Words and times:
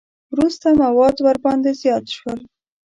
وروسته 0.33 0.67
مواد 0.83 1.15
ورباندې 1.27 1.71
زیات 1.81 2.05
شول. 2.17 2.39